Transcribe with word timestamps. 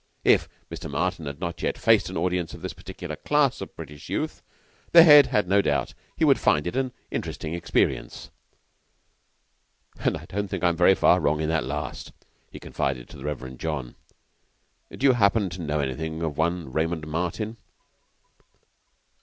If 0.23 0.49
Mr. 0.71 0.89
Martin 0.89 1.27
had 1.27 1.39
not 1.39 1.61
yet 1.61 1.77
faced 1.77 2.09
an 2.09 2.17
audience 2.17 2.55
of 2.55 2.63
this 2.63 2.73
particular 2.73 3.15
class 3.17 3.61
of 3.61 3.75
British 3.75 4.09
youth, 4.09 4.41
the 4.93 5.03
Head 5.03 5.27
had 5.27 5.47
no 5.47 5.61
doubt 5.61 5.89
that 5.89 5.93
he 6.15 6.25
would 6.25 6.39
find 6.39 6.65
it 6.65 6.75
an 6.75 6.91
interesting 7.11 7.53
experience. 7.53 8.31
"And 9.99 10.17
I 10.17 10.25
don't 10.25 10.47
think 10.47 10.63
I 10.63 10.69
am 10.69 10.75
very 10.75 10.95
far 10.95 11.19
wrong 11.19 11.39
in 11.39 11.49
that 11.49 11.65
last," 11.65 12.13
he 12.49 12.59
confided 12.59 13.09
to 13.09 13.17
the 13.17 13.25
Reverend 13.25 13.59
John. 13.59 13.93
"Do 14.89 15.05
you 15.05 15.13
happen 15.13 15.51
to 15.51 15.61
know 15.61 15.79
anything 15.79 16.23
of 16.23 16.35
one 16.35 16.71
Raymond 16.71 17.05
Martin?" 17.05 17.57